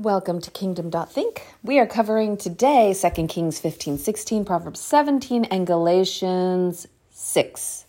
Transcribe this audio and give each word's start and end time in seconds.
Welcome 0.00 0.40
to 0.42 0.52
Kingdom.think. 0.52 1.44
We 1.64 1.80
are 1.80 1.86
covering 1.86 2.36
today 2.36 2.94
2 2.94 3.26
Kings 3.26 3.58
15, 3.58 3.98
16, 3.98 4.44
Proverbs 4.44 4.78
17, 4.78 5.46
and 5.46 5.66
Galatians 5.66 6.86
6. 7.10 7.84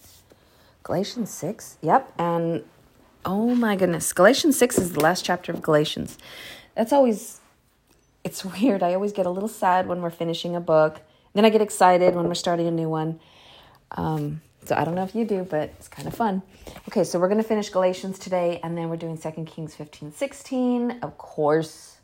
Galatians 0.82 1.30
6? 1.30 1.78
Yep. 1.84 2.12
And 2.18 2.64
oh 3.24 3.54
my 3.54 3.76
goodness, 3.76 4.12
Galatians 4.12 4.58
6 4.58 4.80
is 4.80 4.94
the 4.94 5.02
last 5.02 5.24
chapter 5.24 5.52
of 5.52 5.62
Galatians. 5.62 6.18
That's 6.74 6.92
always, 6.92 7.42
it's 8.24 8.44
weird. 8.44 8.82
I 8.82 8.96
always 8.96 9.14
get 9.14 9.28
a 9.28 9.30
little 9.30 9.48
sad 9.48 9.88
when 9.88 10.02
we're 10.02 10.10
finishing 10.10 10.56
a 10.56 10.60
book. 10.60 11.02
Then 11.36 11.46
I 11.46 11.52
get 11.52 11.62
excited 11.62 12.16
when 12.16 12.28
we're 12.28 12.34
starting 12.34 12.66
a 12.66 12.72
new 12.72 12.90
one. 12.90 13.20
Um, 13.92 14.42
so 14.66 14.74
I 14.74 14.84
don't 14.84 14.96
know 14.96 15.04
if 15.04 15.14
you 15.14 15.26
do, 15.26 15.44
but 15.44 15.76
it's 15.78 15.88
kind 15.88 16.08
of 16.08 16.16
fun. 16.16 16.42
Okay, 16.88 17.04
so 17.04 17.20
we're 17.20 17.30
going 17.30 17.42
to 17.42 17.48
finish 17.48 17.70
Galatians 17.70 18.18
today, 18.18 18.60
and 18.64 18.76
then 18.76 18.90
we're 18.90 18.98
doing 18.98 19.16
2 19.16 19.30
Kings 19.46 19.76
15, 19.76 20.12
16. 20.12 21.00
Of 21.04 21.16
course, 21.20 21.99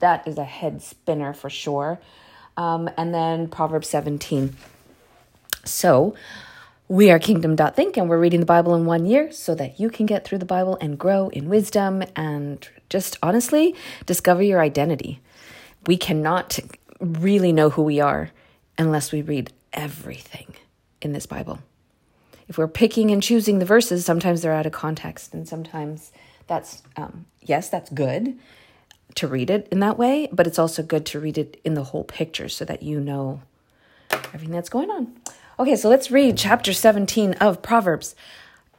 that 0.00 0.26
is 0.26 0.38
a 0.38 0.44
head 0.44 0.82
spinner 0.82 1.32
for 1.32 1.50
sure. 1.50 1.98
Um, 2.56 2.90
and 2.96 3.14
then 3.14 3.48
Proverbs 3.48 3.88
17. 3.88 4.56
So 5.64 6.14
we 6.88 7.10
are 7.10 7.18
Kingdom.think 7.18 7.96
and 7.96 8.08
we're 8.08 8.18
reading 8.18 8.40
the 8.40 8.46
Bible 8.46 8.74
in 8.74 8.86
one 8.86 9.06
year 9.06 9.30
so 9.30 9.54
that 9.54 9.78
you 9.78 9.90
can 9.90 10.06
get 10.06 10.24
through 10.24 10.38
the 10.38 10.44
Bible 10.46 10.78
and 10.80 10.98
grow 10.98 11.28
in 11.28 11.48
wisdom 11.48 12.02
and 12.16 12.66
just 12.88 13.18
honestly 13.22 13.74
discover 14.06 14.42
your 14.42 14.60
identity. 14.60 15.20
We 15.86 15.96
cannot 15.96 16.58
really 17.00 17.52
know 17.52 17.70
who 17.70 17.82
we 17.82 18.00
are 18.00 18.30
unless 18.78 19.12
we 19.12 19.22
read 19.22 19.52
everything 19.72 20.54
in 21.02 21.12
this 21.12 21.26
Bible. 21.26 21.60
If 22.48 22.56
we're 22.56 22.68
picking 22.68 23.10
and 23.10 23.22
choosing 23.22 23.58
the 23.58 23.66
verses, 23.66 24.04
sometimes 24.04 24.40
they're 24.40 24.54
out 24.54 24.64
of 24.64 24.72
context, 24.72 25.34
and 25.34 25.46
sometimes 25.46 26.12
that's, 26.46 26.82
um, 26.96 27.26
yes, 27.42 27.68
that's 27.68 27.90
good 27.90 28.38
to 29.14 29.26
read 29.26 29.50
it 29.50 29.68
in 29.70 29.80
that 29.80 29.98
way, 29.98 30.28
but 30.32 30.46
it's 30.46 30.58
also 30.58 30.82
good 30.82 31.06
to 31.06 31.20
read 31.20 31.38
it 31.38 31.60
in 31.64 31.74
the 31.74 31.84
whole 31.84 32.04
picture 32.04 32.48
so 32.48 32.64
that 32.64 32.82
you 32.82 33.00
know 33.00 33.42
everything 34.10 34.50
that's 34.50 34.68
going 34.68 34.90
on. 34.90 35.12
Okay, 35.58 35.76
so 35.76 35.88
let's 35.88 36.10
read 36.10 36.36
chapter 36.36 36.72
17 36.72 37.34
of 37.34 37.62
Proverbs. 37.62 38.14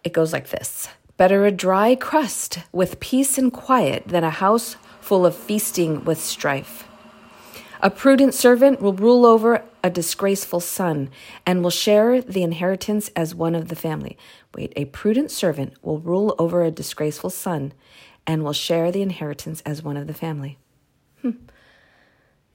It 0.03 0.13
goes 0.13 0.31
like 0.31 0.49
this 0.49 0.87
Better 1.17 1.45
a 1.45 1.51
dry 1.51 1.95
crust 1.95 2.59
with 2.71 2.99
peace 2.99 3.37
and 3.37 3.51
quiet 3.51 4.03
than 4.07 4.23
a 4.23 4.29
house 4.29 4.77
full 5.01 5.25
of 5.25 5.35
feasting 5.35 6.05
with 6.05 6.21
strife. 6.21 6.87
A 7.81 7.89
prudent 7.89 8.33
servant 8.33 8.81
will 8.81 8.93
rule 8.93 9.25
over 9.25 9.63
a 9.83 9.89
disgraceful 9.89 10.59
son 10.59 11.09
and 11.45 11.63
will 11.63 11.69
share 11.69 12.21
the 12.21 12.43
inheritance 12.43 13.09
as 13.15 13.33
one 13.33 13.55
of 13.55 13.69
the 13.69 13.75
family. 13.75 14.17
Wait, 14.53 14.73
a 14.75 14.85
prudent 14.85 15.31
servant 15.31 15.73
will 15.81 15.99
rule 15.99 16.35
over 16.37 16.63
a 16.63 16.71
disgraceful 16.71 17.29
son 17.29 17.73
and 18.29 18.43
will 18.43 18.53
share 18.53 18.91
the 18.91 19.01
inheritance 19.01 19.59
as 19.65 19.81
one 19.81 19.97
of 19.97 20.05
the 20.05 20.13
family. 20.13 20.59
Hmm. 21.23 21.31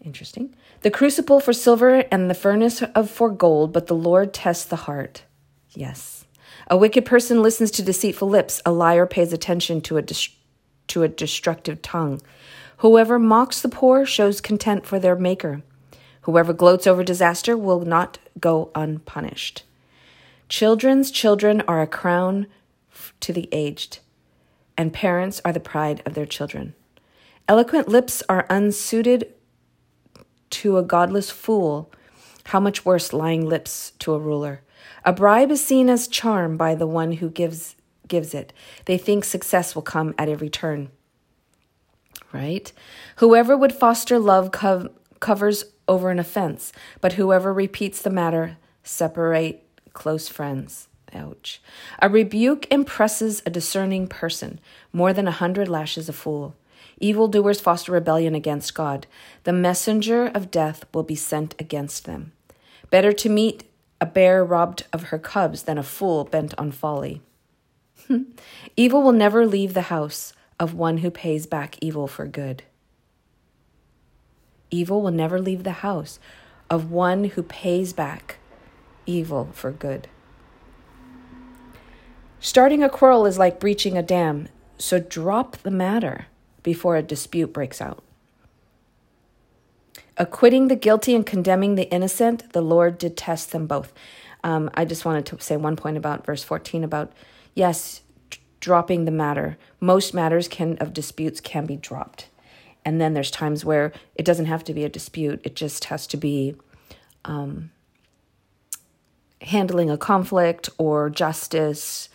Interesting. 0.00 0.54
The 0.82 0.90
crucible 0.90 1.40
for 1.40 1.52
silver 1.52 2.04
and 2.12 2.30
the 2.30 2.34
furnace 2.34 2.80
of 2.80 3.10
for 3.10 3.28
gold, 3.28 3.72
but 3.72 3.88
the 3.88 3.96
Lord 3.96 4.32
tests 4.32 4.64
the 4.64 4.76
heart. 4.76 5.24
Yes. 5.70 6.26
A 6.68 6.76
wicked 6.76 7.04
person 7.04 7.42
listens 7.42 7.72
to 7.72 7.82
deceitful 7.82 8.28
lips. 8.28 8.62
A 8.64 8.70
liar 8.70 9.04
pays 9.04 9.32
attention 9.32 9.80
to 9.80 9.96
a 9.96 10.02
dis- 10.02 10.28
to 10.86 11.02
a 11.02 11.08
destructive 11.08 11.82
tongue. 11.82 12.22
Whoever 12.76 13.18
mocks 13.18 13.60
the 13.60 13.68
poor 13.68 14.06
shows 14.06 14.40
contempt 14.40 14.86
for 14.86 15.00
their 15.00 15.16
maker. 15.16 15.62
Whoever 16.20 16.52
gloats 16.52 16.86
over 16.86 17.02
disaster 17.02 17.56
will 17.56 17.80
not 17.80 18.18
go 18.38 18.70
unpunished. 18.76 19.64
Children's 20.48 21.10
children 21.10 21.62
are 21.62 21.82
a 21.82 21.88
crown 21.88 22.46
to 23.18 23.32
the 23.32 23.48
aged 23.50 23.98
and 24.76 24.92
parents 24.92 25.40
are 25.44 25.52
the 25.52 25.60
pride 25.60 26.02
of 26.04 26.14
their 26.14 26.26
children. 26.26 26.74
Eloquent 27.48 27.88
lips 27.88 28.22
are 28.28 28.46
unsuited 28.48 29.32
to 30.50 30.78
a 30.78 30.82
godless 30.82 31.30
fool. 31.30 31.92
How 32.46 32.60
much 32.60 32.84
worse 32.84 33.12
lying 33.12 33.46
lips 33.46 33.92
to 34.00 34.14
a 34.14 34.18
ruler? 34.18 34.62
A 35.04 35.12
bribe 35.12 35.50
is 35.50 35.64
seen 35.64 35.90
as 35.90 36.08
charm 36.08 36.56
by 36.56 36.74
the 36.74 36.86
one 36.86 37.12
who 37.12 37.28
gives 37.28 37.76
gives 38.06 38.34
it. 38.34 38.52
They 38.84 38.98
think 38.98 39.24
success 39.24 39.74
will 39.74 39.82
come 39.82 40.14
at 40.18 40.28
every 40.28 40.50
turn. 40.50 40.90
Right? 42.32 42.70
Whoever 43.16 43.56
would 43.56 43.72
foster 43.72 44.18
love 44.18 44.50
co- 44.52 44.90
covers 45.20 45.64
over 45.88 46.10
an 46.10 46.18
offense, 46.18 46.72
but 47.00 47.14
whoever 47.14 47.52
repeats 47.52 48.02
the 48.02 48.10
matter 48.10 48.58
separate 48.82 49.66
close 49.92 50.28
friends. 50.28 50.88
Ouch. 51.14 51.60
A 52.00 52.08
rebuke 52.08 52.66
impresses 52.72 53.42
a 53.46 53.50
discerning 53.50 54.06
person 54.06 54.60
more 54.92 55.12
than 55.12 55.28
a 55.28 55.32
hundred 55.32 55.68
lashes 55.68 56.08
a 56.08 56.12
fool. 56.12 56.54
Evildoers 57.00 57.60
foster 57.60 57.92
rebellion 57.92 58.34
against 58.34 58.74
God. 58.74 59.06
The 59.44 59.52
messenger 59.52 60.26
of 60.26 60.50
death 60.50 60.84
will 60.92 61.02
be 61.02 61.16
sent 61.16 61.54
against 61.58 62.04
them. 62.04 62.32
Better 62.90 63.12
to 63.12 63.28
meet 63.28 63.64
a 64.00 64.06
bear 64.06 64.44
robbed 64.44 64.84
of 64.92 65.04
her 65.04 65.18
cubs 65.18 65.64
than 65.64 65.78
a 65.78 65.82
fool 65.82 66.24
bent 66.24 66.54
on 66.58 66.70
folly. 66.70 67.22
evil 68.76 69.02
will 69.02 69.12
never 69.12 69.46
leave 69.46 69.74
the 69.74 69.82
house 69.82 70.32
of 70.60 70.74
one 70.74 70.98
who 70.98 71.10
pays 71.10 71.46
back 71.46 71.76
evil 71.80 72.06
for 72.06 72.26
good. 72.26 72.62
Evil 74.70 75.02
will 75.02 75.10
never 75.10 75.40
leave 75.40 75.64
the 75.64 75.82
house 75.82 76.18
of 76.68 76.90
one 76.90 77.24
who 77.24 77.42
pays 77.42 77.92
back 77.92 78.38
evil 79.06 79.50
for 79.52 79.70
good. 79.70 80.08
Starting 82.44 82.82
a 82.82 82.90
quarrel 82.90 83.24
is 83.24 83.38
like 83.38 83.58
breaching 83.58 83.96
a 83.96 84.02
dam, 84.02 84.48
so 84.76 84.98
drop 84.98 85.56
the 85.56 85.70
matter 85.70 86.26
before 86.62 86.94
a 86.94 87.02
dispute 87.02 87.54
breaks 87.54 87.80
out. 87.80 88.04
Acquitting 90.18 90.68
the 90.68 90.76
guilty 90.76 91.14
and 91.14 91.24
condemning 91.24 91.74
the 91.74 91.90
innocent, 91.90 92.52
the 92.52 92.60
Lord 92.60 92.98
detests 92.98 93.46
them 93.46 93.66
both. 93.66 93.94
Um, 94.44 94.68
I 94.74 94.84
just 94.84 95.06
wanted 95.06 95.24
to 95.24 95.40
say 95.40 95.56
one 95.56 95.74
point 95.74 95.96
about 95.96 96.26
verse 96.26 96.44
14 96.44 96.84
about, 96.84 97.14
yes, 97.54 98.02
dropping 98.60 99.06
the 99.06 99.10
matter. 99.10 99.56
Most 99.80 100.12
matters 100.12 100.46
can 100.46 100.76
of 100.80 100.92
disputes 100.92 101.40
can 101.40 101.64
be 101.64 101.76
dropped. 101.76 102.28
And 102.84 103.00
then 103.00 103.14
there's 103.14 103.30
times 103.30 103.64
where 103.64 103.90
it 104.16 104.26
doesn't 104.26 104.44
have 104.44 104.64
to 104.64 104.74
be 104.74 104.84
a 104.84 104.90
dispute, 104.90 105.40
it 105.44 105.56
just 105.56 105.86
has 105.86 106.06
to 106.08 106.18
be 106.18 106.56
um, 107.24 107.70
handling 109.40 109.90
a 109.90 109.96
conflict 109.96 110.68
or 110.76 111.08
justice 111.08 112.10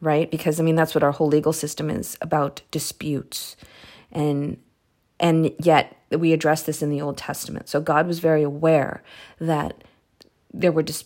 right? 0.00 0.30
Because 0.30 0.58
I 0.58 0.62
mean 0.62 0.76
that's 0.76 0.94
what 0.94 1.04
our 1.04 1.12
whole 1.12 1.28
legal 1.28 1.52
system 1.52 1.90
is 1.90 2.16
about 2.20 2.62
disputes. 2.70 3.56
And 4.12 4.58
and 5.18 5.52
yet 5.58 5.96
we 6.10 6.32
address 6.32 6.62
this 6.62 6.82
in 6.82 6.90
the 6.90 7.00
Old 7.00 7.16
Testament. 7.16 7.68
So 7.68 7.80
God 7.80 8.06
was 8.06 8.18
very 8.18 8.42
aware 8.42 9.02
that 9.38 9.84
there 10.52 10.72
were 10.72 10.82
dis- 10.82 11.04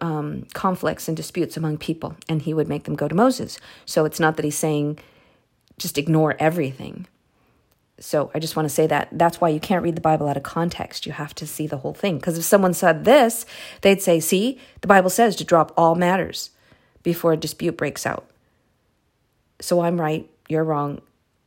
um, 0.00 0.46
conflicts 0.54 1.08
and 1.08 1.16
disputes 1.16 1.56
among 1.56 1.78
people, 1.78 2.16
and 2.28 2.42
He 2.42 2.54
would 2.54 2.68
make 2.68 2.84
them 2.84 2.94
go 2.94 3.08
to 3.08 3.14
Moses. 3.14 3.58
So 3.84 4.04
it's 4.04 4.20
not 4.20 4.36
that 4.36 4.44
He's 4.44 4.56
saying 4.56 4.98
just 5.78 5.98
ignore 5.98 6.36
everything. 6.38 7.06
So 7.98 8.30
I 8.34 8.38
just 8.38 8.56
want 8.56 8.66
to 8.66 8.74
say 8.74 8.86
that 8.86 9.08
that's 9.12 9.40
why 9.40 9.50
you 9.50 9.60
can't 9.60 9.82
read 9.82 9.96
the 9.96 10.00
Bible 10.00 10.26
out 10.26 10.36
of 10.36 10.42
context. 10.42 11.04
You 11.04 11.12
have 11.12 11.34
to 11.34 11.46
see 11.46 11.66
the 11.66 11.78
whole 11.78 11.92
thing. 11.92 12.16
Because 12.16 12.38
if 12.38 12.44
someone 12.44 12.72
said 12.72 13.04
this, 13.04 13.44
they'd 13.82 14.00
say, 14.00 14.20
see, 14.20 14.58
the 14.80 14.86
Bible 14.86 15.10
says 15.10 15.36
to 15.36 15.44
drop 15.44 15.72
all 15.76 15.94
matters 15.94 16.50
before 17.02 17.32
a 17.32 17.36
dispute 17.36 17.76
breaks 17.76 18.06
out. 18.06 18.28
So 19.60 19.80
I'm 19.80 20.00
right, 20.00 20.28
you're 20.48 20.64
wrong, 20.64 21.00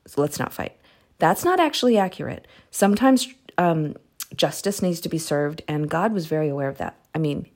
so 0.08 0.22
let's 0.22 0.40
not 0.40 0.54
fight. 0.54 0.76
That's 1.20 1.44
not 1.44 1.60
actually 1.60 1.98
accurate. 1.98 2.48
Sometimes 2.72 3.28
um, 3.58 3.96
justice 4.36 4.82
needs 4.82 5.00
to 5.02 5.10
be 5.10 5.18
served, 5.18 5.62
and 5.68 5.90
God 5.90 6.14
was 6.14 6.26
very 6.26 6.50
aware 6.50 6.70
of 6.70 6.78
that. 6.78 6.98
I 7.16 7.20
mean, 7.20 7.48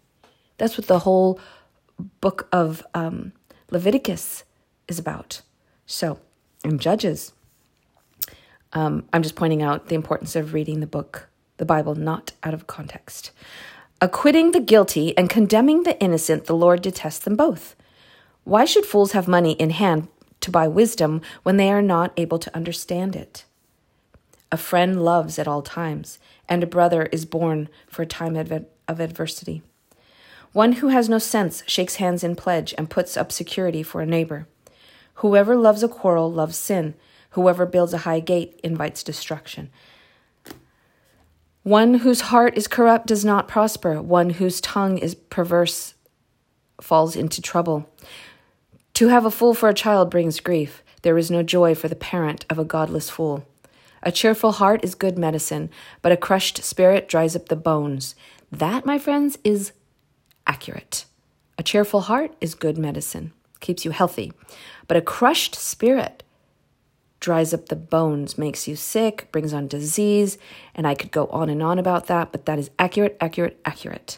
that's 0.57 0.77
what 0.77 0.87
the 0.87 0.99
whole 0.99 1.39
book 2.21 2.47
of 2.51 2.85
um, 2.93 3.33
Leviticus 3.71 4.43
is 4.87 4.99
about. 4.99 5.41
So, 5.85 6.19
in 6.63 6.79
Judges, 6.79 7.33
um, 8.73 9.07
I'm 9.13 9.23
just 9.23 9.35
pointing 9.35 9.61
out 9.61 9.87
the 9.87 9.95
importance 9.95 10.35
of 10.35 10.53
reading 10.53 10.79
the 10.79 10.87
book, 10.87 11.29
the 11.57 11.65
Bible, 11.65 11.95
not 11.95 12.33
out 12.43 12.53
of 12.53 12.67
context. 12.67 13.31
Acquitting 13.99 14.51
the 14.51 14.59
guilty 14.59 15.17
and 15.17 15.29
condemning 15.29 15.83
the 15.83 15.99
innocent, 15.99 16.45
the 16.45 16.55
Lord 16.55 16.81
detests 16.81 17.19
them 17.19 17.35
both. 17.35 17.75
Why 18.47 18.63
should 18.63 18.85
fools 18.85 19.11
have 19.11 19.27
money 19.27 19.51
in 19.51 19.71
hand 19.71 20.07
to 20.39 20.49
buy 20.49 20.69
wisdom 20.69 21.19
when 21.43 21.57
they 21.57 21.69
are 21.69 21.81
not 21.81 22.13
able 22.15 22.39
to 22.39 22.55
understand 22.55 23.13
it? 23.13 23.43
A 24.53 24.55
friend 24.55 25.03
loves 25.03 25.37
at 25.37 25.49
all 25.49 25.61
times, 25.61 26.17
and 26.47 26.63
a 26.63 26.65
brother 26.65 27.07
is 27.07 27.25
born 27.25 27.67
for 27.89 28.03
a 28.03 28.05
time 28.05 28.37
of 28.37 29.01
adversity. 29.01 29.63
One 30.53 30.71
who 30.79 30.87
has 30.87 31.09
no 31.09 31.19
sense 31.19 31.61
shakes 31.67 31.95
hands 31.97 32.23
in 32.23 32.37
pledge 32.37 32.73
and 32.77 32.89
puts 32.89 33.17
up 33.17 33.33
security 33.33 33.83
for 33.83 33.99
a 33.99 34.05
neighbor. 34.05 34.47
Whoever 35.15 35.57
loves 35.57 35.83
a 35.83 35.89
quarrel 35.89 36.31
loves 36.31 36.55
sin. 36.55 36.93
Whoever 37.31 37.65
builds 37.65 37.93
a 37.93 38.05
high 38.07 38.21
gate 38.21 38.57
invites 38.63 39.03
destruction. 39.03 39.71
One 41.63 41.95
whose 41.95 42.21
heart 42.21 42.57
is 42.57 42.69
corrupt 42.69 43.07
does 43.07 43.25
not 43.25 43.49
prosper. 43.49 44.01
One 44.01 44.29
whose 44.29 44.61
tongue 44.61 44.97
is 44.99 45.15
perverse 45.15 45.95
falls 46.79 47.17
into 47.17 47.41
trouble. 47.41 47.89
To 48.97 49.09
have 49.09 49.25
a 49.25 49.29
fool 49.29 49.53
for 49.53 49.69
a 49.69 49.75
child 49.75 50.09
brings 50.09 50.39
grief. 50.39 50.81
There 51.03 51.19
is 51.19 51.29
no 51.29 51.43
joy 51.43 51.75
for 51.75 51.87
the 51.87 51.95
parent 51.95 52.47
of 52.49 52.57
a 52.57 52.65
godless 52.65 53.11
fool. 53.11 53.45
A 54.01 54.11
cheerful 54.11 54.53
heart 54.53 54.83
is 54.83 54.95
good 54.95 55.19
medicine, 55.19 55.69
but 56.01 56.11
a 56.11 56.17
crushed 56.17 56.63
spirit 56.63 57.07
dries 57.07 57.35
up 57.35 57.47
the 57.47 57.55
bones. 57.55 58.15
That, 58.51 58.87
my 58.87 58.97
friends, 58.97 59.37
is 59.43 59.71
accurate. 60.47 61.05
A 61.59 61.61
cheerful 61.61 62.01
heart 62.01 62.35
is 62.41 62.55
good 62.55 62.79
medicine, 62.79 63.33
keeps 63.59 63.85
you 63.85 63.91
healthy. 63.91 64.33
But 64.87 64.97
a 64.97 65.01
crushed 65.01 65.53
spirit 65.53 66.23
dries 67.19 67.53
up 67.53 67.67
the 67.67 67.75
bones, 67.75 68.35
makes 68.35 68.67
you 68.67 68.75
sick, 68.75 69.31
brings 69.31 69.53
on 69.53 69.67
disease, 69.67 70.39
and 70.73 70.87
I 70.87 70.95
could 70.95 71.11
go 71.11 71.27
on 71.27 71.51
and 71.51 71.61
on 71.61 71.77
about 71.77 72.07
that, 72.07 72.31
but 72.31 72.47
that 72.47 72.57
is 72.57 72.71
accurate, 72.79 73.15
accurate, 73.21 73.59
accurate. 73.63 74.17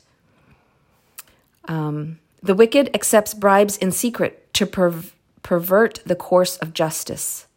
Um, 1.65 2.19
the 2.41 2.55
wicked 2.55 2.89
accepts 2.95 3.33
bribes 3.33 3.75
in 3.75 3.91
secret 3.91 4.48
to 4.59 4.65
perv- 4.65 5.13
pervert 5.41 6.01
the 6.05 6.17
course 6.17 6.57
of 6.57 6.73
justice. 6.73 7.47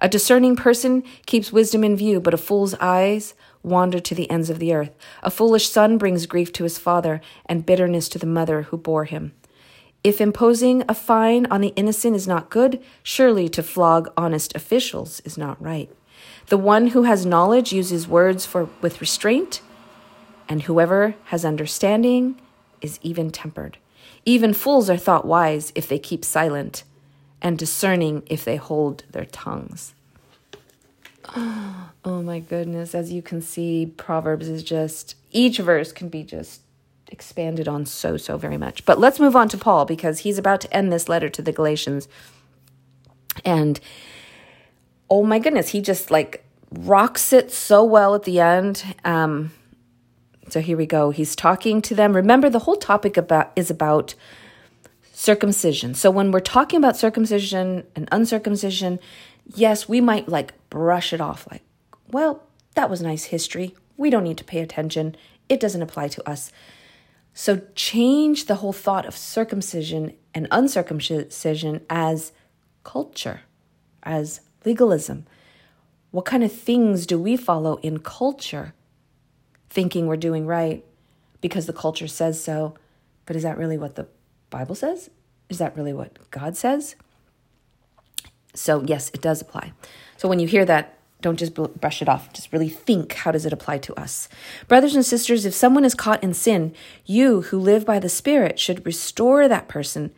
A 0.00 0.08
discerning 0.08 0.56
person 0.56 1.04
keeps 1.24 1.52
wisdom 1.52 1.84
in 1.84 1.96
view, 1.96 2.20
but 2.20 2.34
a 2.34 2.36
fool's 2.36 2.74
eyes 2.80 3.34
wander 3.62 4.00
to 4.00 4.12
the 4.12 4.28
ends 4.28 4.50
of 4.50 4.58
the 4.58 4.74
earth. 4.74 4.90
A 5.22 5.30
foolish 5.30 5.68
son 5.68 5.96
brings 5.96 6.26
grief 6.26 6.52
to 6.54 6.64
his 6.64 6.78
father 6.78 7.20
and 7.46 7.64
bitterness 7.64 8.08
to 8.08 8.18
the 8.18 8.26
mother 8.26 8.62
who 8.62 8.76
bore 8.76 9.04
him. 9.04 9.34
If 10.02 10.20
imposing 10.20 10.82
a 10.88 10.94
fine 10.94 11.46
on 11.46 11.60
the 11.60 11.72
innocent 11.76 12.16
is 12.16 12.26
not 12.26 12.50
good, 12.50 12.82
surely 13.04 13.48
to 13.50 13.62
flog 13.62 14.12
honest 14.16 14.52
officials 14.56 15.20
is 15.20 15.38
not 15.38 15.62
right. 15.62 15.88
The 16.48 16.58
one 16.58 16.88
who 16.88 17.04
has 17.04 17.24
knowledge 17.24 17.72
uses 17.72 18.08
words 18.08 18.44
for 18.44 18.68
with 18.80 19.00
restraint, 19.00 19.60
and 20.48 20.62
whoever 20.62 21.14
has 21.26 21.44
understanding 21.44 22.40
is 22.80 22.98
even 23.00 23.30
tempered. 23.30 23.78
Even 24.24 24.54
fools 24.54 24.88
are 24.88 24.96
thought 24.96 25.26
wise 25.26 25.72
if 25.74 25.88
they 25.88 25.98
keep 25.98 26.24
silent, 26.24 26.84
and 27.42 27.58
discerning 27.58 28.22
if 28.26 28.44
they 28.44 28.56
hold 28.56 29.04
their 29.10 29.26
tongues. 29.26 29.94
Oh 32.06 32.20
my 32.20 32.38
goodness. 32.38 32.94
As 32.94 33.12
you 33.12 33.22
can 33.22 33.40
see, 33.40 33.86
Proverbs 33.96 34.46
is 34.46 34.62
just, 34.62 35.16
each 35.32 35.56
verse 35.56 35.90
can 35.90 36.10
be 36.10 36.22
just 36.22 36.60
expanded 37.10 37.66
on 37.66 37.86
so, 37.86 38.18
so 38.18 38.36
very 38.36 38.58
much. 38.58 38.84
But 38.84 38.98
let's 38.98 39.18
move 39.18 39.34
on 39.34 39.48
to 39.48 39.56
Paul 39.56 39.86
because 39.86 40.18
he's 40.18 40.36
about 40.36 40.60
to 40.60 40.76
end 40.76 40.92
this 40.92 41.08
letter 41.08 41.30
to 41.30 41.40
the 41.40 41.50
Galatians. 41.50 42.08
And 43.42 43.80
oh 45.08 45.22
my 45.24 45.38
goodness, 45.38 45.70
he 45.70 45.80
just 45.80 46.10
like 46.10 46.44
rocks 46.70 47.32
it 47.32 47.50
so 47.50 47.82
well 47.82 48.14
at 48.14 48.24
the 48.24 48.40
end. 48.40 48.84
Um, 49.02 49.52
so 50.48 50.60
here 50.60 50.76
we 50.76 50.86
go. 50.86 51.10
He's 51.10 51.34
talking 51.34 51.80
to 51.82 51.94
them. 51.94 52.14
Remember, 52.14 52.50
the 52.50 52.60
whole 52.60 52.76
topic 52.76 53.16
about 53.16 53.52
is 53.56 53.70
about 53.70 54.14
circumcision. 55.12 55.94
So 55.94 56.10
when 56.10 56.30
we're 56.30 56.40
talking 56.40 56.78
about 56.78 56.96
circumcision 56.96 57.84
and 57.96 58.08
uncircumcision, 58.12 59.00
yes, 59.46 59.88
we 59.88 60.00
might 60.00 60.28
like 60.28 60.52
brush 60.70 61.12
it 61.12 61.20
off 61.20 61.46
like, 61.50 61.62
well, 62.10 62.42
that 62.74 62.90
was 62.90 63.00
nice 63.00 63.24
history. 63.24 63.74
We 63.96 64.10
don't 64.10 64.24
need 64.24 64.38
to 64.38 64.44
pay 64.44 64.60
attention. 64.60 65.16
It 65.48 65.60
doesn't 65.60 65.82
apply 65.82 66.08
to 66.08 66.28
us. 66.28 66.52
So 67.32 67.62
change 67.74 68.46
the 68.46 68.56
whole 68.56 68.72
thought 68.72 69.06
of 69.06 69.16
circumcision 69.16 70.14
and 70.34 70.46
uncircumcision 70.50 71.80
as 71.88 72.32
culture, 72.82 73.40
as 74.02 74.40
legalism. 74.64 75.26
What 76.10 76.24
kind 76.24 76.44
of 76.44 76.52
things 76.52 77.06
do 77.06 77.18
we 77.18 77.36
follow 77.36 77.76
in 77.76 77.98
culture, 77.98 78.74
thinking 79.74 80.06
we're 80.06 80.16
doing 80.16 80.46
right 80.46 80.84
because 81.40 81.66
the 81.66 81.72
culture 81.72 82.06
says 82.08 82.42
so? 82.42 82.74
But 83.26 83.36
is 83.36 83.42
that 83.42 83.58
really 83.58 83.76
what 83.76 83.96
the 83.96 84.06
Bible 84.48 84.74
says? 84.74 85.10
Is 85.48 85.58
that 85.58 85.76
really 85.76 85.92
what 85.92 86.30
God 86.30 86.56
says? 86.56 86.94
So, 88.54 88.82
yes, 88.84 89.10
it 89.12 89.20
does 89.20 89.40
apply. 89.40 89.72
So, 90.16 90.28
when 90.28 90.38
you 90.38 90.46
hear 90.46 90.64
that, 90.64 90.96
don't 91.20 91.38
just 91.38 91.54
brush 91.54 92.02
it 92.02 92.08
off. 92.08 92.32
Just 92.32 92.52
really 92.52 92.68
think 92.68 93.14
how 93.14 93.32
does 93.32 93.46
it 93.46 93.52
apply 93.52 93.78
to 93.78 93.94
us? 93.98 94.28
Brothers 94.68 94.94
and 94.94 95.04
sisters, 95.04 95.44
if 95.44 95.54
someone 95.54 95.84
is 95.84 95.94
caught 95.94 96.22
in 96.22 96.34
sin, 96.34 96.74
you 97.04 97.42
who 97.42 97.58
live 97.58 97.84
by 97.84 97.98
the 97.98 98.08
Spirit 98.08 98.58
should 98.58 98.86
restore 98.86 99.48
that 99.48 99.66
person 99.66 100.12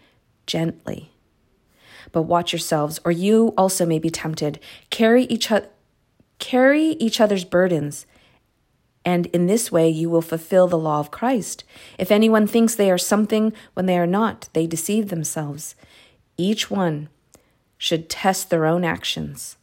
gently. 0.47 1.13
But 2.13 2.23
watch 2.23 2.53
yourselves, 2.53 3.01
or 3.05 3.13
you 3.13 3.55
also 3.57 3.87
may 3.87 3.99
be 3.99 4.11
tempted. 4.11 4.59
Carry 4.91 5.25
each 5.25 5.51
other 5.51 5.69
carry 6.39 6.91
each 6.93 7.21
other's 7.21 7.45
burdens, 7.45 8.07
and 9.07 9.27
in 9.27 9.47
this 9.47 9.71
way 9.71 9.89
you 9.89 10.11
will 10.11 10.21
fulfill 10.21 10.67
the 10.67 10.77
law 10.77 10.99
of 10.99 11.13
Christ. 11.13 11.63
If 11.97 12.11
anyone 12.11 12.47
thinks 12.47 12.75
they 12.75 12.91
are 12.91 12.99
something 12.99 13.53
when 13.75 13.87
they 13.87 13.97
are 13.97 14.07
not, 14.07 14.49
they 14.53 14.67
deceive 14.67 15.09
themselves. 15.09 15.77
Each 16.37 16.71
one 16.71 17.09
should 17.79 18.11
test 18.11 18.51
their 18.51 18.67
own 18.67 18.85
actions. 18.85 19.57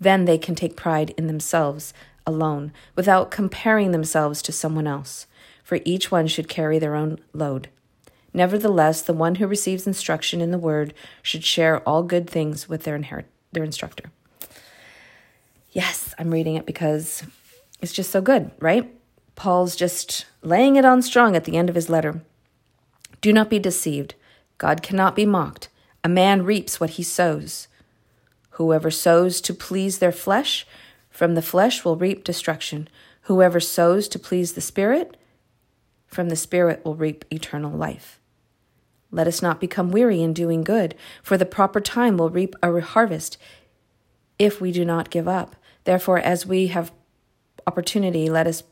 Then 0.00 0.24
they 0.24 0.36
can 0.36 0.56
take 0.56 0.76
pride 0.76 1.10
in 1.16 1.28
themselves 1.28 1.94
alone 2.26 2.72
without 2.96 3.30
comparing 3.30 3.92
themselves 3.92 4.42
to 4.42 4.52
someone 4.52 4.86
else, 4.86 5.26
for 5.62 5.78
each 5.84 6.10
one 6.10 6.26
should 6.26 6.48
carry 6.48 6.78
their 6.78 6.96
own 6.96 7.18
load. 7.32 7.68
Nevertheless, 8.34 9.02
the 9.02 9.12
one 9.12 9.36
who 9.36 9.46
receives 9.46 9.86
instruction 9.86 10.40
in 10.40 10.50
the 10.50 10.58
word 10.58 10.94
should 11.22 11.44
share 11.44 11.80
all 11.88 12.02
good 12.02 12.28
things 12.28 12.68
with 12.68 12.84
their, 12.84 12.96
inherit- 12.96 13.30
their 13.52 13.64
instructor. 13.64 14.10
Yes, 15.70 16.14
I'm 16.18 16.30
reading 16.30 16.56
it 16.56 16.66
because 16.66 17.24
it's 17.80 17.92
just 17.92 18.10
so 18.10 18.20
good, 18.20 18.50
right? 18.58 18.94
Paul's 19.34 19.76
just 19.76 20.26
laying 20.42 20.76
it 20.76 20.84
on 20.84 21.02
strong 21.02 21.34
at 21.34 21.44
the 21.44 21.56
end 21.56 21.68
of 21.68 21.74
his 21.74 21.88
letter. 21.88 22.22
Do 23.20 23.32
not 23.32 23.50
be 23.50 23.58
deceived. 23.58 24.14
God 24.58 24.82
cannot 24.82 25.16
be 25.16 25.26
mocked. 25.26 25.68
A 26.04 26.08
man 26.08 26.44
reaps 26.44 26.80
what 26.80 26.90
he 26.90 27.02
sows. 27.02 27.68
Whoever 28.50 28.90
sows 28.90 29.40
to 29.42 29.54
please 29.54 29.98
their 29.98 30.12
flesh, 30.12 30.66
from 31.10 31.34
the 31.34 31.42
flesh 31.42 31.84
will 31.84 31.96
reap 31.96 32.24
destruction. 32.24 32.88
Whoever 33.22 33.60
sows 33.60 34.08
to 34.08 34.18
please 34.18 34.52
the 34.52 34.60
Spirit, 34.60 35.16
from 36.06 36.28
the 36.28 36.36
Spirit 36.36 36.84
will 36.84 36.94
reap 36.94 37.24
eternal 37.30 37.72
life. 37.72 38.20
Let 39.10 39.26
us 39.26 39.42
not 39.42 39.60
become 39.60 39.90
weary 39.90 40.22
in 40.22 40.32
doing 40.32 40.62
good, 40.62 40.94
for 41.22 41.36
the 41.36 41.46
proper 41.46 41.80
time 41.80 42.16
will 42.16 42.30
reap 42.30 42.54
a 42.62 42.80
harvest 42.80 43.38
if 44.38 44.60
we 44.60 44.72
do 44.72 44.84
not 44.84 45.10
give 45.10 45.28
up. 45.28 45.56
Therefore, 45.84 46.18
as 46.18 46.46
we 46.46 46.68
have 46.68 46.92
opportunity, 47.66 48.28
let 48.28 48.46
us 48.46 48.62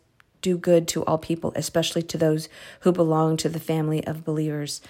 do 0.41 0.57
good 0.57 0.87
to 0.89 1.05
all 1.05 1.19
people, 1.19 1.53
especially 1.57 2.03
to 2.03 2.19
those 2.19 2.49
who 2.81 2.93
belong 2.93 3.37
to 3.39 3.49
the 3.49 3.61
family 3.61 4.07
of 4.07 4.25
believers. 4.25 4.81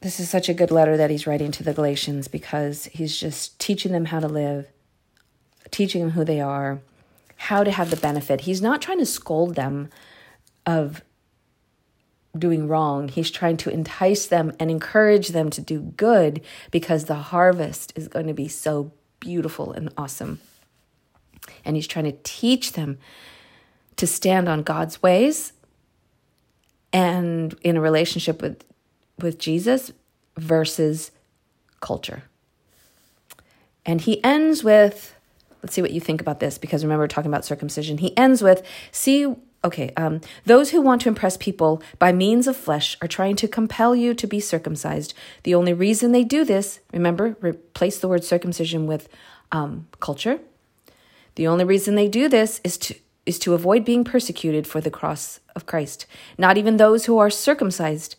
This 0.00 0.20
is 0.20 0.28
such 0.28 0.48
a 0.48 0.54
good 0.54 0.70
letter 0.70 0.96
that 0.96 1.10
he's 1.10 1.26
writing 1.26 1.50
to 1.52 1.62
the 1.62 1.72
Galatians 1.72 2.28
because 2.28 2.84
he's 2.86 3.16
just 3.16 3.58
teaching 3.58 3.92
them 3.92 4.06
how 4.06 4.20
to 4.20 4.28
live, 4.28 4.68
teaching 5.70 6.02
them 6.02 6.10
who 6.12 6.24
they 6.24 6.40
are, 6.40 6.80
how 7.36 7.64
to 7.64 7.70
have 7.70 7.90
the 7.90 7.96
benefit. 7.96 8.42
He's 8.42 8.62
not 8.62 8.80
trying 8.80 8.98
to 8.98 9.06
scold 9.06 9.54
them 9.54 9.90
of 10.64 11.02
doing 12.38 12.68
wrong. 12.68 13.08
He's 13.08 13.30
trying 13.30 13.56
to 13.58 13.70
entice 13.70 14.26
them 14.26 14.52
and 14.60 14.70
encourage 14.70 15.28
them 15.28 15.50
to 15.50 15.60
do 15.60 15.80
good 15.96 16.42
because 16.70 17.04
the 17.04 17.14
harvest 17.14 17.92
is 17.96 18.08
going 18.08 18.26
to 18.26 18.34
be 18.34 18.48
so 18.48 18.92
beautiful 19.20 19.72
and 19.72 19.92
awesome. 19.96 20.40
And 21.64 21.76
he's 21.76 21.86
trying 21.86 22.04
to 22.06 22.16
teach 22.22 22.72
them 22.72 22.98
to 23.96 24.06
stand 24.06 24.48
on 24.48 24.62
God's 24.62 25.02
ways 25.02 25.52
and 26.92 27.54
in 27.62 27.76
a 27.76 27.80
relationship 27.80 28.42
with 28.42 28.64
with 29.18 29.38
Jesus 29.38 29.92
versus 30.36 31.10
culture. 31.80 32.24
And 33.86 34.00
he 34.02 34.22
ends 34.22 34.62
with, 34.62 35.14
let's 35.62 35.74
see 35.74 35.80
what 35.80 35.92
you 35.92 36.00
think 36.00 36.20
about 36.20 36.38
this, 36.40 36.58
because 36.58 36.84
remember, 36.84 37.04
we're 37.04 37.08
talking 37.08 37.30
about 37.30 37.44
circumcision. 37.44 37.98
He 37.98 38.14
ends 38.16 38.42
with, 38.42 38.62
see, 38.92 39.34
okay, 39.64 39.92
um, 39.96 40.20
those 40.44 40.70
who 40.70 40.82
want 40.82 41.00
to 41.02 41.08
impress 41.08 41.36
people 41.36 41.82
by 41.98 42.12
means 42.12 42.46
of 42.46 42.56
flesh 42.56 42.98
are 43.00 43.08
trying 43.08 43.36
to 43.36 43.48
compel 43.48 43.96
you 43.96 44.12
to 44.12 44.26
be 44.26 44.40
circumcised. 44.40 45.14
The 45.44 45.54
only 45.54 45.72
reason 45.72 46.12
they 46.12 46.24
do 46.24 46.44
this, 46.44 46.80
remember, 46.92 47.36
replace 47.40 47.98
the 47.98 48.08
word 48.08 48.22
circumcision 48.22 48.86
with 48.86 49.08
um, 49.50 49.86
culture. 50.00 50.40
The 51.36 51.46
only 51.46 51.64
reason 51.64 51.94
they 51.94 52.08
do 52.08 52.28
this 52.28 52.60
is 52.64 52.76
to 52.78 52.96
is 53.26 53.38
to 53.40 53.54
avoid 53.54 53.84
being 53.84 54.04
persecuted 54.04 54.66
for 54.66 54.80
the 54.80 54.90
cross 54.90 55.40
of 55.56 55.66
Christ. 55.66 56.06
Not 56.38 56.56
even 56.56 56.76
those 56.76 57.06
who 57.06 57.18
are 57.18 57.28
circumcised 57.28 58.14